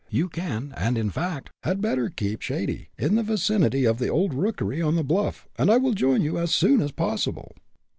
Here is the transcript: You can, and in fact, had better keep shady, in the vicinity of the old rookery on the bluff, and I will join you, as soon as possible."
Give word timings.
You 0.09 0.29
can, 0.29 0.73
and 0.75 0.97
in 0.97 1.11
fact, 1.11 1.51
had 1.61 1.79
better 1.79 2.09
keep 2.09 2.41
shady, 2.41 2.89
in 2.97 3.13
the 3.13 3.21
vicinity 3.21 3.85
of 3.85 3.99
the 3.99 4.07
old 4.09 4.33
rookery 4.33 4.81
on 4.81 4.95
the 4.95 5.03
bluff, 5.03 5.47
and 5.59 5.69
I 5.69 5.77
will 5.77 5.93
join 5.93 6.23
you, 6.23 6.39
as 6.39 6.51
soon 6.51 6.81
as 6.81 6.91
possible." 6.91 7.55